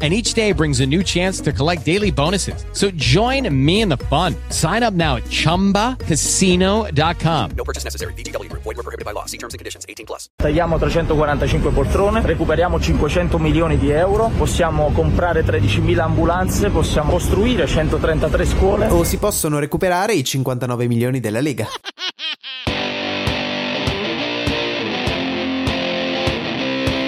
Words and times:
and 0.00 0.12
each 0.12 0.34
day 0.34 0.52
brings 0.52 0.78
a 0.80 0.86
new 0.86 1.02
chance 1.02 1.40
to 1.40 1.52
collect 1.52 1.84
daily 1.84 2.12
bonuses. 2.12 2.64
So 2.72 2.92
join 2.94 3.52
me 3.52 3.80
in 3.80 3.88
the 3.88 3.96
fun. 3.96 4.36
Sign 4.50 4.84
up 4.84 4.94
now 4.94 5.16
at 5.16 5.24
ChumbaCasino.com. 5.24 7.50
No 7.56 7.64
purchase 7.64 7.82
necessary. 7.82 8.12
BGW. 8.14 8.48
Void 8.52 8.64
were 8.64 8.84
prohibited 8.84 9.04
by 9.04 9.10
law. 9.12 9.24
See 9.26 9.38
terms 9.38 9.54
and 9.54 9.58
conditions. 9.58 9.84
18 9.88 10.06
plus. 10.06 10.28
Tagliamo 10.36 10.78
345 10.78 11.70
poltrone, 11.70 12.24
recuperiamo 12.24 12.78
500 12.78 13.40
milioni 13.40 13.76
di 13.78 13.90
euro, 13.90 14.30
possiamo 14.36 14.92
comprare 14.92 15.44
13.000 15.44 15.98
ambulanze, 15.98 16.70
possiamo 16.70 17.10
costruire 17.12 17.66
133 17.66 18.46
scuole. 18.46 18.88
O 18.88 19.04
si 19.04 19.16
possono 19.18 19.58
recuperare 19.58 20.14
i 20.14 20.22
59 20.22 20.86
milioni 20.86 21.20
della 21.20 21.40
Lega. 21.40 21.66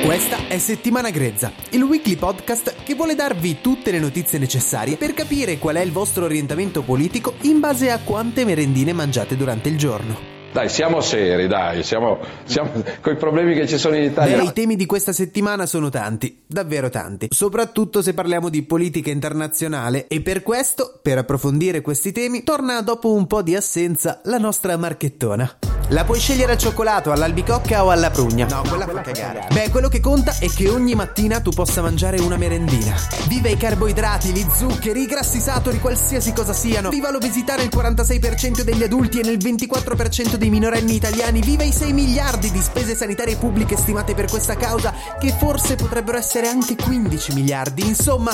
Questa 0.04 0.48
è 0.48 0.58
Settimana 0.58 1.10
Grezza, 1.10 1.52
il 1.70 1.82
weekly 1.82 2.16
podcast 2.16 2.82
che 2.82 2.94
vuole 2.94 3.14
darvi 3.14 3.60
tutte 3.60 3.90
le 3.90 3.98
notizie 3.98 4.38
necessarie 4.38 4.96
per 4.96 5.12
capire 5.12 5.58
qual 5.58 5.76
è 5.76 5.82
il 5.82 5.92
vostro 5.92 6.24
orientamento 6.24 6.82
politico 6.82 7.34
in 7.42 7.60
base 7.60 7.90
a 7.90 8.00
quante 8.02 8.46
merendine 8.46 8.94
mangiate 8.94 9.36
durante 9.36 9.68
il 9.68 9.76
giorno. 9.76 10.18
Dai, 10.52 10.68
siamo 10.68 11.00
seri, 11.00 11.46
dai, 11.46 11.84
siamo, 11.84 12.18
siamo 12.44 12.82
con 13.00 13.12
i 13.12 13.16
problemi 13.16 13.54
che 13.54 13.68
ci 13.68 13.78
sono 13.78 13.94
in 13.94 14.04
Italia. 14.04 14.38
Beh, 14.38 14.44
i 14.44 14.52
temi 14.52 14.74
di 14.74 14.86
questa 14.86 15.12
settimana 15.12 15.66
sono 15.66 15.90
tanti, 15.90 16.42
davvero 16.46 16.88
tanti, 16.88 17.28
soprattutto 17.30 18.02
se 18.02 18.14
parliamo 18.14 18.48
di 18.48 18.62
politica 18.62 19.10
internazionale 19.10 20.08
e 20.08 20.22
per 20.22 20.42
questo, 20.42 20.98
per 21.02 21.18
approfondire 21.18 21.82
questi 21.82 22.10
temi, 22.10 22.42
torna 22.42 22.80
dopo 22.80 23.12
un 23.12 23.26
po' 23.26 23.42
di 23.42 23.54
assenza 23.54 24.22
la 24.24 24.38
nostra 24.38 24.76
marchettona. 24.76 25.69
La 25.90 26.04
puoi 26.04 26.20
scegliere 26.20 26.52
al 26.52 26.58
cioccolato, 26.58 27.10
all'albicocca 27.10 27.84
o 27.84 27.90
alla 27.90 28.10
prugna. 28.10 28.46
No, 28.46 28.62
quella 28.68 28.86
fa 28.86 29.00
cagare. 29.00 29.48
Beh, 29.52 29.70
quello 29.70 29.88
che 29.88 29.98
conta 29.98 30.32
è 30.38 30.48
che 30.48 30.68
ogni 30.68 30.94
mattina 30.94 31.40
tu 31.40 31.50
possa 31.50 31.82
mangiare 31.82 32.20
una 32.20 32.36
merendina. 32.36 32.94
Viva 33.26 33.48
i 33.48 33.56
carboidrati, 33.56 34.28
gli 34.28 34.46
zuccheri, 34.54 35.02
i 35.02 35.06
grassi 35.06 35.40
saturi, 35.40 35.80
qualsiasi 35.80 36.32
cosa 36.32 36.52
siano. 36.52 36.90
Viva 36.90 37.10
l'obesità 37.10 37.56
nel 37.56 37.70
46% 37.74 38.60
degli 38.60 38.84
adulti 38.84 39.18
e 39.18 39.24
nel 39.24 39.38
24% 39.38 40.34
dei 40.36 40.48
minorenni 40.48 40.94
italiani. 40.94 41.40
Viva 41.40 41.64
i 41.64 41.72
6 41.72 41.92
miliardi 41.92 42.52
di 42.52 42.60
spese 42.60 42.94
sanitarie 42.94 43.34
pubbliche 43.34 43.76
stimate 43.76 44.14
per 44.14 44.26
questa 44.30 44.54
causa, 44.54 44.94
che 45.18 45.34
forse 45.36 45.74
potrebbero 45.74 46.18
essere 46.18 46.46
anche 46.46 46.76
15 46.76 47.34
miliardi. 47.34 47.84
Insomma, 47.84 48.30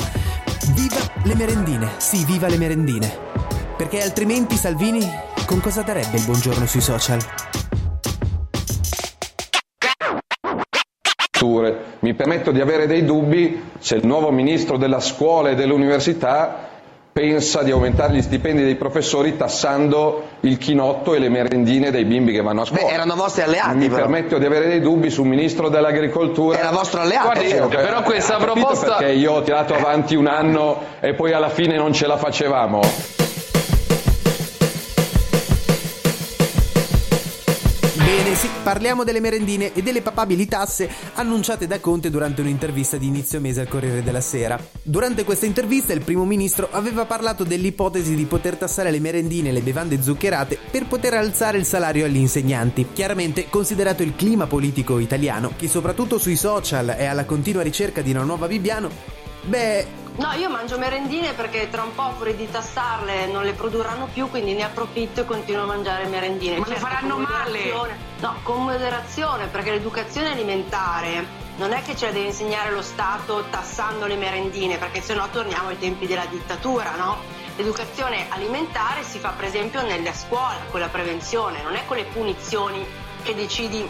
viva 0.74 0.98
le 1.22 1.34
merendine. 1.34 1.92
Sì, 1.96 2.22
viva 2.26 2.48
le 2.48 2.58
merendine. 2.58 3.18
Perché 3.78 4.02
altrimenti 4.02 4.56
Salvini 4.56 5.25
con 5.46 5.60
cosa 5.60 5.82
darebbe 5.82 6.16
il 6.16 6.24
buongiorno 6.24 6.66
sui 6.66 6.80
social? 6.80 7.20
Mi 12.00 12.14
permetto 12.14 12.50
di 12.50 12.60
avere 12.60 12.86
dei 12.86 13.04
dubbi 13.04 13.62
se 13.78 13.96
il 13.96 14.06
nuovo 14.06 14.30
ministro 14.30 14.76
della 14.76 15.00
scuola 15.00 15.50
e 15.50 15.54
dell'università 15.54 16.68
pensa 17.12 17.62
di 17.62 17.70
aumentare 17.70 18.12
gli 18.12 18.22
stipendi 18.22 18.62
dei 18.62 18.76
professori 18.76 19.36
tassando 19.36 20.22
il 20.40 20.58
chinotto 20.58 21.14
e 21.14 21.18
le 21.18 21.28
merendine 21.28 21.90
dei 21.90 22.04
bimbi 22.04 22.32
che 22.32 22.42
vanno 22.42 22.60
a 22.60 22.64
scuola. 22.66 22.84
Beh, 22.84 22.92
erano 22.92 23.14
vostri 23.16 23.42
alleati. 23.42 23.76
Mi 23.76 23.88
però. 23.88 24.02
permetto 24.02 24.38
di 24.38 24.44
avere 24.44 24.68
dei 24.68 24.80
dubbi 24.80 25.10
sul 25.10 25.26
ministro 25.26 25.68
dell'agricoltura. 25.68 26.58
Era 26.58 26.70
vostro 26.70 27.00
alleato. 27.00 27.26
Guardi, 27.26 27.48
Sì, 27.48 27.56
però 27.56 28.02
questa 28.02 28.36
proposta. 28.36 28.96
Perché 28.96 29.12
io 29.14 29.32
ho 29.32 29.42
tirato 29.42 29.74
avanti 29.74 30.14
un 30.14 30.26
anno 30.26 30.80
e 31.00 31.14
poi 31.14 31.32
alla 31.32 31.48
fine 31.48 31.76
non 31.76 31.92
ce 31.92 32.06
la 32.06 32.16
facevamo. 32.16 33.25
Bene, 38.26 38.38
sì, 38.38 38.50
parliamo 38.64 39.04
delle 39.04 39.20
merendine 39.20 39.72
e 39.72 39.82
delle 39.82 40.02
papabili 40.02 40.48
tasse 40.48 40.90
annunciate 41.14 41.68
da 41.68 41.78
Conte 41.78 42.10
durante 42.10 42.40
un'intervista 42.40 42.96
di 42.96 43.06
inizio 43.06 43.40
mese 43.40 43.60
al 43.60 43.68
Corriere 43.68 44.02
della 44.02 44.20
Sera. 44.20 44.58
Durante 44.82 45.22
questa 45.22 45.46
intervista 45.46 45.92
il 45.92 46.02
primo 46.02 46.24
ministro 46.24 46.66
aveva 46.72 47.04
parlato 47.04 47.44
dell'ipotesi 47.44 48.16
di 48.16 48.24
poter 48.24 48.56
tassare 48.56 48.90
le 48.90 48.98
merendine 48.98 49.50
e 49.50 49.52
le 49.52 49.60
bevande 49.60 50.02
zuccherate 50.02 50.58
per 50.72 50.86
poter 50.86 51.14
alzare 51.14 51.58
il 51.58 51.64
salario 51.64 52.04
agli 52.04 52.16
insegnanti. 52.16 52.88
Chiaramente, 52.92 53.48
considerato 53.48 54.02
il 54.02 54.16
clima 54.16 54.48
politico 54.48 54.98
italiano, 54.98 55.52
che 55.56 55.68
soprattutto 55.68 56.18
sui 56.18 56.34
social 56.34 56.88
è 56.98 57.04
alla 57.04 57.26
continua 57.26 57.62
ricerca 57.62 58.02
di 58.02 58.10
una 58.10 58.24
nuova 58.24 58.48
Bibbiano, 58.48 59.25
beh, 59.46 60.04
No, 60.16 60.32
io 60.32 60.48
mangio 60.48 60.78
merendine 60.78 61.34
perché 61.34 61.68
tra 61.68 61.82
un 61.82 61.94
po' 61.94 62.10
fuori 62.16 62.34
di 62.36 62.50
tassarle 62.50 63.26
non 63.26 63.44
le 63.44 63.52
produrranno 63.52 64.08
più, 64.10 64.30
quindi 64.30 64.54
ne 64.54 64.62
approfitto 64.62 65.20
e 65.20 65.24
continuo 65.26 65.64
a 65.64 65.66
mangiare 65.66 66.06
merendine. 66.06 66.56
Ma 66.56 66.66
le 66.66 66.72
Certo, 66.72 66.86
faranno 66.86 67.18
male? 67.18 67.70
No, 68.20 68.34
con 68.42 68.62
moderazione, 68.64 69.46
perché 69.48 69.72
l'educazione 69.72 70.30
alimentare 70.30 71.44
non 71.58 71.72
è 71.72 71.82
che 71.82 71.94
ce 71.94 72.06
la 72.06 72.12
deve 72.12 72.28
insegnare 72.28 72.70
lo 72.70 72.80
Stato 72.80 73.44
tassando 73.50 74.06
le 74.06 74.16
merendine, 74.16 74.78
perché 74.78 75.02
sennò 75.02 75.28
torniamo 75.28 75.68
ai 75.68 75.78
tempi 75.78 76.06
della 76.06 76.24
dittatura, 76.24 76.94
no? 76.96 77.18
L'educazione 77.56 78.24
alimentare 78.30 79.02
si 79.02 79.18
fa 79.18 79.30
per 79.36 79.44
esempio 79.44 79.82
nella 79.82 80.14
scuola, 80.14 80.56
con 80.70 80.80
la 80.80 80.88
prevenzione, 80.88 81.62
non 81.62 81.74
è 81.74 81.82
con 81.86 81.98
le 81.98 82.04
punizioni 82.04 82.82
che 83.22 83.34
decidi 83.34 83.86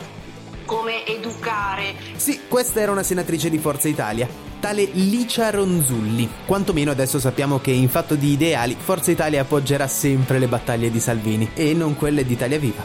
come 0.65 1.07
educare. 1.07 1.95
Sì, 2.17 2.47
questa 2.49 2.81
era 2.81 2.91
una 2.91 3.05
senatrice 3.05 3.49
di 3.49 3.59
Forza 3.59 3.87
Italia, 3.87 4.29
tale 4.61 4.89
Licia 4.93 5.51
Ronzulli. 5.51 6.29
Quantomeno 6.45 6.91
adesso 6.91 7.19
sappiamo 7.19 7.59
che 7.59 7.71
in 7.71 7.89
fatto 7.89 8.15
di 8.15 8.33
ideali 8.33 8.77
Forza 8.79 9.11
Italia 9.11 9.43
appoggerà 9.43 9.87
sempre 9.87 10.39
le 10.39 10.47
battaglie 10.47 10.91
di 10.91 11.01
Salvini 11.01 11.51
e 11.55 11.75
non 11.75 11.97
quelle 11.97 12.25
di 12.25 12.33
Italia 12.33 12.59
Viva. 12.59 12.85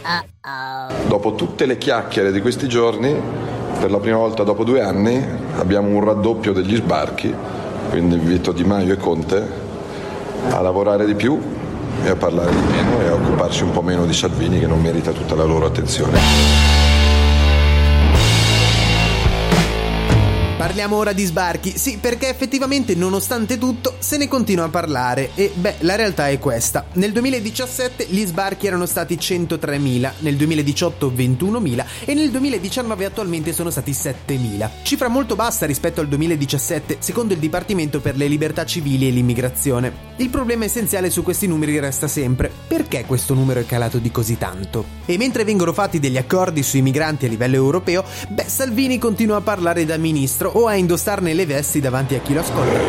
Dopo 1.07 1.35
tutte 1.35 1.65
le 1.65 1.77
chiacchiere 1.77 2.31
di 2.31 2.41
questi 2.41 2.67
giorni, 2.67 3.15
per 3.79 3.91
la 3.91 3.99
prima 3.99 4.17
volta 4.17 4.43
dopo 4.43 4.63
due 4.63 4.81
anni, 4.81 5.23
abbiamo 5.57 5.89
un 5.89 6.03
raddoppio 6.03 6.53
degli 6.53 6.75
sbarchi, 6.75 7.33
quindi 7.89 8.15
invito 8.15 8.51
Di 8.51 8.63
Maio 8.63 8.93
e 8.93 8.97
Conte 8.97 9.69
a 10.49 10.61
lavorare 10.61 11.05
di 11.05 11.15
più 11.15 11.39
e 12.03 12.09
a 12.09 12.15
parlare 12.15 12.51
di 12.51 12.61
meno 12.61 13.01
e 13.01 13.07
a 13.07 13.13
occuparsi 13.13 13.63
un 13.63 13.71
po' 13.71 13.81
meno 13.81 14.05
di 14.05 14.13
Salvini 14.13 14.59
che 14.59 14.67
non 14.67 14.81
merita 14.81 15.11
tutta 15.11 15.35
la 15.35 15.43
loro 15.43 15.67
attenzione. 15.67 16.70
Parliamo 20.61 20.95
ora 20.95 21.11
di 21.11 21.25
sbarchi, 21.25 21.75
sì, 21.75 21.97
perché 21.97 22.29
effettivamente 22.29 22.93
nonostante 22.93 23.57
tutto 23.57 23.95
se 23.97 24.17
ne 24.17 24.27
continua 24.27 24.65
a 24.65 24.69
parlare 24.69 25.31
e 25.33 25.51
beh, 25.51 25.77
la 25.79 25.95
realtà 25.95 26.29
è 26.29 26.37
questa. 26.37 26.85
Nel 26.93 27.11
2017 27.13 28.05
gli 28.07 28.23
sbarchi 28.23 28.67
erano 28.67 28.85
stati 28.85 29.15
103.000, 29.15 30.11
nel 30.19 30.35
2018 30.35 31.09
21.000 31.09 31.85
e 32.05 32.13
nel 32.13 32.29
2019 32.29 33.05
attualmente 33.05 33.53
sono 33.53 33.71
stati 33.71 33.89
7.000. 33.89 34.69
Cifra 34.83 35.07
molto 35.07 35.35
bassa 35.35 35.65
rispetto 35.65 35.99
al 35.99 36.07
2017, 36.07 36.97
secondo 36.99 37.33
il 37.33 37.39
Dipartimento 37.39 37.99
per 37.99 38.15
le 38.15 38.27
libertà 38.27 38.63
civili 38.63 39.07
e 39.07 39.09
l'immigrazione. 39.09 40.09
Il 40.17 40.29
problema 40.29 40.65
essenziale 40.65 41.09
su 41.09 41.23
questi 41.23 41.47
numeri 41.47 41.79
resta 41.79 42.07
sempre 42.07 42.51
perché 42.67 43.05
questo 43.07 43.33
numero 43.33 43.61
è 43.61 43.65
calato 43.65 43.97
di 43.97 44.11
così 44.11 44.37
tanto? 44.37 44.85
E 45.07 45.17
mentre 45.17 45.43
vengono 45.43 45.73
fatti 45.73 45.99
degli 45.99 46.17
accordi 46.17 46.61
sui 46.61 46.83
migranti 46.83 47.25
a 47.25 47.29
livello 47.29 47.55
europeo, 47.55 48.03
beh, 48.29 48.45
Salvini 48.45 48.99
continua 48.99 49.37
a 49.37 49.41
parlare 49.41 49.85
da 49.85 49.97
ministro 49.97 50.49
o 50.53 50.67
a 50.67 50.75
indossarne 50.75 51.33
le 51.33 51.45
vesti 51.45 51.79
davanti 51.79 52.15
a 52.15 52.19
chi 52.19 52.33
lo 52.33 52.39
ascolta. 52.41 52.79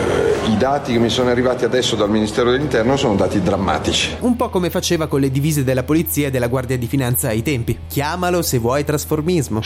I 0.48 0.56
dati 0.56 0.92
che 0.92 0.98
mi 0.98 1.08
sono 1.08 1.30
arrivati 1.30 1.64
adesso 1.64 1.94
dal 1.94 2.10
Ministero 2.10 2.50
dell'Interno 2.50 2.96
sono 2.96 3.14
dati 3.14 3.40
drammatici. 3.40 4.16
Un 4.20 4.36
po' 4.36 4.48
come 4.48 4.70
faceva 4.70 5.06
con 5.06 5.20
le 5.20 5.30
divise 5.30 5.62
della 5.62 5.84
polizia 5.84 6.26
e 6.26 6.30
della 6.30 6.48
Guardia 6.48 6.76
di 6.76 6.86
Finanza 6.86 7.28
ai 7.28 7.42
tempi. 7.42 7.78
Chiamalo 7.88 8.42
se 8.42 8.58
vuoi 8.58 8.84
trasformismo. 8.84 9.60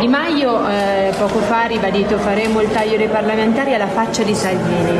Di 0.00 0.06
Maio 0.06 0.68
eh, 0.68 1.12
poco 1.18 1.38
fa 1.40 1.64
ha 1.64 1.66
ribadito 1.66 2.18
faremo 2.18 2.60
il 2.60 2.70
taglio 2.70 2.96
dei 2.96 3.08
parlamentari 3.08 3.74
alla 3.74 3.88
faccia 3.88 4.22
di 4.22 4.34
Salvini. 4.34 4.98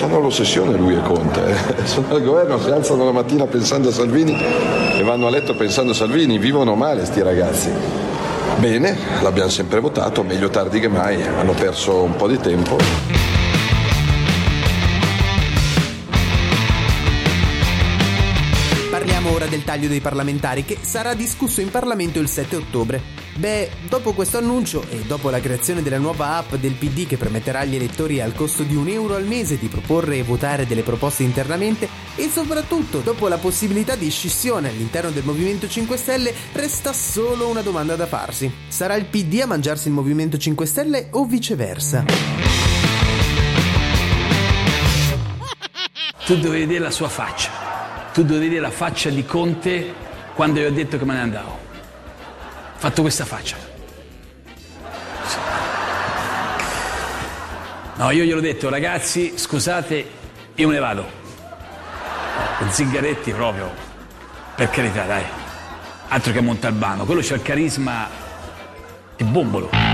Hanno 0.00 0.20
l'ossessione 0.20 0.76
lui 0.76 0.94
e 0.94 1.00
Conte. 1.02 1.40
eh. 1.50 1.86
Sono 1.86 2.06
al 2.14 2.22
governo, 2.22 2.60
si 2.60 2.70
alzano 2.70 3.04
la 3.04 3.12
mattina 3.12 3.46
pensando 3.46 3.88
a 3.88 3.92
Salvini 3.92 4.36
e 4.96 5.02
vanno 5.02 5.26
a 5.26 5.30
letto 5.30 5.54
pensando 5.54 5.92
a 5.92 5.94
Salvini. 5.94 6.38
Vivono 6.38 6.74
male 6.76 7.04
sti 7.04 7.22
ragazzi. 7.22 7.70
Bene, 8.56 8.96
l'abbiamo 9.22 9.50
sempre 9.50 9.80
votato, 9.80 10.22
meglio 10.22 10.48
tardi 10.48 10.80
che 10.80 10.88
mai. 10.88 11.22
Hanno 11.22 11.52
perso 11.52 12.02
un 12.02 12.16
po' 12.16 12.26
di 12.26 12.38
tempo. 12.38 12.76
Parliamo 18.90 19.32
ora 19.32 19.46
del 19.46 19.62
taglio 19.64 19.88
dei 19.88 20.00
parlamentari 20.00 20.64
che 20.64 20.78
sarà 20.80 21.14
discusso 21.14 21.60
in 21.60 21.70
Parlamento 21.70 22.18
il 22.18 22.28
7 22.28 22.56
ottobre. 22.56 23.27
Beh, 23.38 23.70
dopo 23.88 24.14
questo 24.14 24.38
annuncio 24.38 24.84
e 24.90 25.02
dopo 25.06 25.30
la 25.30 25.38
creazione 25.38 25.80
della 25.80 25.98
nuova 25.98 26.38
app 26.38 26.54
del 26.54 26.72
PD 26.72 27.06
che 27.06 27.16
permetterà 27.16 27.60
agli 27.60 27.76
elettori 27.76 28.20
al 28.20 28.34
costo 28.34 28.64
di 28.64 28.74
un 28.74 28.88
euro 28.88 29.14
al 29.14 29.26
mese 29.26 29.58
di 29.58 29.68
proporre 29.68 30.16
e 30.16 30.24
votare 30.24 30.66
delle 30.66 30.82
proposte 30.82 31.22
internamente 31.22 31.88
e 32.16 32.28
soprattutto 32.28 32.98
dopo 32.98 33.28
la 33.28 33.38
possibilità 33.38 33.94
di 33.94 34.10
scissione 34.10 34.70
all'interno 34.70 35.10
del 35.10 35.22
Movimento 35.22 35.68
5 35.68 35.96
Stelle, 35.96 36.34
resta 36.52 36.92
solo 36.92 37.46
una 37.46 37.60
domanda 37.60 37.94
da 37.94 38.06
farsi. 38.06 38.52
Sarà 38.66 38.96
il 38.96 39.04
PD 39.04 39.38
a 39.40 39.46
mangiarsi 39.46 39.86
il 39.86 39.94
Movimento 39.94 40.36
5 40.36 40.66
Stelle 40.66 41.06
o 41.12 41.24
viceversa? 41.24 42.06
Tu 46.26 46.36
dovevi 46.38 46.64
vedere 46.64 46.80
la 46.80 46.90
sua 46.90 47.08
faccia, 47.08 47.50
tu 48.12 48.24
dovevi 48.24 48.46
vedere 48.46 48.62
la 48.62 48.72
faccia 48.72 49.10
di 49.10 49.24
Conte 49.24 49.94
quando 50.34 50.58
gli 50.58 50.64
ho 50.64 50.72
detto 50.72 50.98
che 50.98 51.04
me 51.04 51.14
ne 51.14 51.20
andavo. 51.20 51.67
Fatto 52.78 53.02
questa 53.02 53.24
faccia. 53.24 53.56
No, 57.96 58.10
io 58.12 58.22
gliel'ho 58.22 58.40
detto, 58.40 58.68
ragazzi, 58.68 59.36
scusate, 59.36 60.08
io 60.54 60.68
me 60.68 60.74
ne 60.74 60.78
vado. 60.78 61.04
Con 62.58 62.70
Zingaretti 62.70 63.32
proprio, 63.32 63.68
per 64.54 64.70
carità, 64.70 65.02
dai. 65.06 65.24
Altro 66.06 66.32
che 66.32 66.40
Montalbano, 66.40 67.04
quello 67.04 67.20
c'ha 67.20 67.34
il 67.34 67.42
carisma 67.42 68.08
di 69.16 69.24
bombolo. 69.24 69.87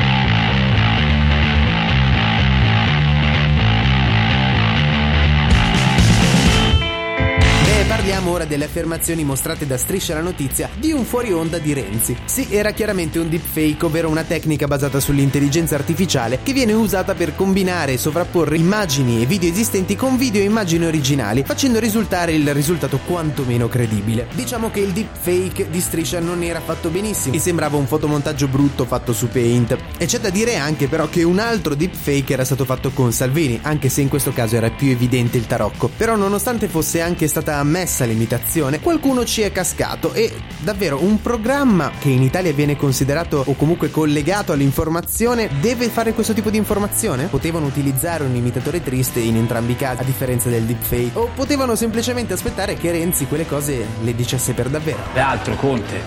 Parliamo 8.04 8.32
ora 8.32 8.44
delle 8.44 8.66
affermazioni 8.66 9.24
mostrate 9.24 9.66
da 9.66 9.78
Striscia 9.78 10.12
la 10.12 10.20
Notizia 10.20 10.68
di 10.76 10.92
un 10.92 11.06
fuori 11.06 11.32
onda 11.32 11.56
di 11.56 11.72
Renzi. 11.72 12.14
Sì, 12.26 12.48
era 12.50 12.72
chiaramente 12.72 13.18
un 13.18 13.30
deepfake, 13.30 13.86
ovvero 13.86 14.10
una 14.10 14.24
tecnica 14.24 14.66
basata 14.66 15.00
sull'intelligenza 15.00 15.74
artificiale 15.74 16.40
che 16.42 16.52
viene 16.52 16.74
usata 16.74 17.14
per 17.14 17.34
combinare 17.34 17.94
e 17.94 17.96
sovrapporre 17.96 18.58
immagini 18.58 19.22
e 19.22 19.24
video 19.26 19.48
esistenti 19.48 19.96
con 19.96 20.18
video 20.18 20.42
e 20.42 20.44
immagini 20.44 20.84
originali, 20.84 21.44
facendo 21.46 21.78
risultare 21.78 22.34
il 22.34 22.52
risultato 22.52 22.98
quantomeno 23.06 23.70
credibile. 23.70 24.26
Diciamo 24.34 24.70
che 24.70 24.80
il 24.80 24.92
deepfake 24.92 25.70
di 25.70 25.80
Striscia 25.80 26.20
non 26.20 26.42
era 26.42 26.60
fatto 26.60 26.90
benissimo 26.90 27.34
e 27.34 27.38
sembrava 27.38 27.78
un 27.78 27.86
fotomontaggio 27.86 28.48
brutto 28.48 28.84
fatto 28.84 29.14
su 29.14 29.28
Paint. 29.28 29.78
E 29.96 30.04
c'è 30.04 30.18
da 30.18 30.28
dire 30.28 30.56
anche 30.56 30.88
però 30.88 31.08
che 31.08 31.22
un 31.22 31.38
altro 31.38 31.74
deepfake 31.74 32.34
era 32.34 32.44
stato 32.44 32.66
fatto 32.66 32.90
con 32.90 33.12
Salvini, 33.12 33.60
anche 33.62 33.88
se 33.88 34.02
in 34.02 34.10
questo 34.10 34.30
caso 34.30 34.56
era 34.56 34.68
più 34.68 34.90
evidente 34.90 35.38
il 35.38 35.46
tarocco. 35.46 35.88
Però 35.96 36.16
nonostante 36.16 36.68
fosse 36.68 37.00
anche 37.00 37.28
stata 37.28 37.56
ammessa 37.56 37.92
l'imitazione, 38.02 38.80
qualcuno 38.80 39.24
ci 39.24 39.42
è 39.42 39.52
cascato 39.52 40.12
e 40.12 40.32
davvero 40.58 41.00
un 41.00 41.22
programma 41.22 41.92
che 42.00 42.08
in 42.08 42.22
Italia 42.22 42.52
viene 42.52 42.76
considerato 42.76 43.44
o 43.46 43.54
comunque 43.54 43.92
collegato 43.92 44.50
all'informazione 44.50 45.48
deve 45.60 45.88
fare 45.88 46.12
questo 46.12 46.32
tipo 46.32 46.50
di 46.50 46.56
informazione? 46.56 47.26
Potevano 47.26 47.66
utilizzare 47.66 48.24
un 48.24 48.34
imitatore 48.34 48.82
triste 48.82 49.20
in 49.20 49.36
entrambi 49.36 49.72
i 49.72 49.76
casi, 49.76 50.02
a 50.02 50.04
differenza 50.04 50.48
del 50.48 50.64
deepfake, 50.64 51.16
o 51.18 51.30
potevano 51.32 51.76
semplicemente 51.76 52.32
aspettare 52.32 52.74
che 52.74 52.90
Renzi 52.90 53.26
quelle 53.26 53.46
cose 53.46 53.86
le 54.02 54.14
dicesse 54.16 54.52
per 54.52 54.68
davvero. 54.68 54.98
E 55.14 55.20
altro, 55.20 55.54
Conte. 55.54 56.00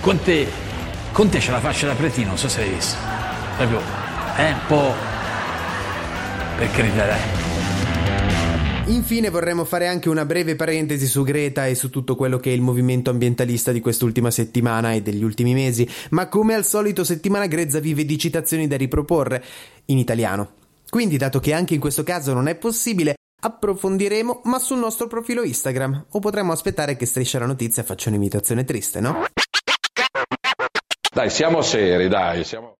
Conte, 0.00 0.46
Conte 1.12 1.38
c'ha 1.38 1.52
la 1.52 1.60
faccia 1.60 1.86
da 1.86 1.94
pretino, 1.94 2.28
non 2.28 2.38
so 2.38 2.48
se 2.48 2.60
l'hai 2.60 2.70
visto. 2.70 2.96
Proprio, 3.58 3.80
è 4.36 4.50
un 4.50 4.60
po'... 4.66 4.94
Per 6.56 6.70
carità, 6.70 7.06
dai. 7.06 7.39
Infine 8.90 9.30
vorremmo 9.30 9.64
fare 9.64 9.86
anche 9.86 10.08
una 10.08 10.24
breve 10.24 10.56
parentesi 10.56 11.06
su 11.06 11.22
Greta 11.22 11.64
e 11.64 11.76
su 11.76 11.90
tutto 11.90 12.16
quello 12.16 12.38
che 12.38 12.50
è 12.50 12.52
il 12.52 12.60
movimento 12.60 13.10
ambientalista 13.10 13.70
di 13.70 13.80
quest'ultima 13.80 14.32
settimana 14.32 14.92
e 14.94 15.00
degli 15.00 15.22
ultimi 15.22 15.54
mesi, 15.54 15.88
ma 16.10 16.26
come 16.26 16.54
al 16.54 16.64
solito 16.64 17.04
settimana 17.04 17.46
grezza 17.46 17.78
vive 17.78 18.04
di 18.04 18.18
citazioni 18.18 18.66
da 18.66 18.76
riproporre 18.76 19.44
in 19.86 19.98
italiano. 19.98 20.54
Quindi, 20.88 21.16
dato 21.18 21.38
che 21.38 21.52
anche 21.52 21.74
in 21.74 21.80
questo 21.80 22.02
caso 22.02 22.32
non 22.32 22.48
è 22.48 22.56
possibile, 22.56 23.14
approfondiremo, 23.40 24.40
ma 24.44 24.58
sul 24.58 24.78
nostro 24.78 25.06
profilo 25.06 25.44
Instagram, 25.44 26.06
o 26.10 26.18
potremmo 26.18 26.50
aspettare 26.50 26.96
che 26.96 27.06
Striscia 27.06 27.38
la 27.38 27.46
Notizia 27.46 27.84
faccia 27.84 28.08
un'imitazione 28.08 28.64
triste, 28.64 28.98
no? 28.98 29.24
Dai, 31.14 31.30
siamo 31.30 31.62
seri, 31.62 32.08
dai, 32.08 32.42
siamo... 32.42 32.79